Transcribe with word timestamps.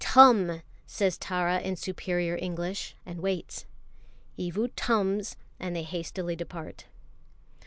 "Tum!" 0.03 0.63
says 0.87 1.15
Tara 1.15 1.59
in 1.59 1.75
superior 1.75 2.35
English, 2.35 2.95
and 3.05 3.21
waits. 3.21 3.65
Evu 4.35 4.71
"tums," 4.75 5.35
and 5.59 5.75
they 5.75 5.83
hastily 5.83 6.35
depart. 6.35 6.85